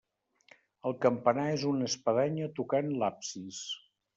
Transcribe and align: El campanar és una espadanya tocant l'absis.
El 0.91 0.95
campanar 1.03 1.45
és 1.57 1.67
una 1.73 1.91
espadanya 1.91 2.51
tocant 2.61 2.91
l'absis. 3.03 3.65